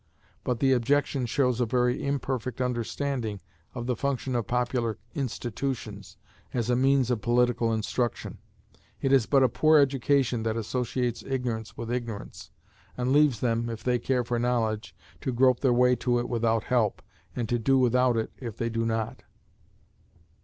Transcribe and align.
But 0.43 0.59
the 0.61 0.71
objection 0.73 1.27
shows 1.27 1.61
a 1.61 1.67
very 1.67 2.03
imperfect 2.03 2.59
understanding 2.59 3.39
of 3.75 3.85
the 3.85 3.95
function 3.95 4.35
of 4.35 4.47
popular 4.47 4.97
institutions 5.13 6.17
as 6.55 6.71
a 6.71 6.75
means 6.75 7.11
of 7.11 7.21
political 7.21 7.71
instruction. 7.71 8.39
It 8.99 9.13
is 9.13 9.27
but 9.27 9.43
a 9.43 9.47
poor 9.47 9.77
education 9.77 10.41
that 10.41 10.57
associates 10.57 11.21
ignorance 11.23 11.77
with 11.77 11.91
ignorance, 11.91 12.49
and 12.97 13.13
leaves 13.13 13.41
them, 13.41 13.69
if 13.69 13.83
they 13.83 13.99
care 13.99 14.23
for 14.23 14.39
knowledge, 14.39 14.95
to 15.19 15.31
grope 15.31 15.59
their 15.59 15.71
way 15.71 15.95
to 15.97 16.17
it 16.17 16.27
without 16.27 16.63
help, 16.63 17.03
and 17.35 17.47
to 17.49 17.59
do 17.59 17.77
without 17.77 18.17
it 18.17 18.31
if 18.39 18.57
they 18.57 18.69
do 18.71 18.87
not. 18.87 19.21